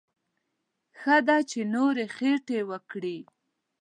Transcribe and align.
ښه 0.99 1.17
ده 1.27 1.37
چې 1.49 1.59
نورې 1.73 2.05
خټې 2.15 2.59
وکړي. 2.69 3.17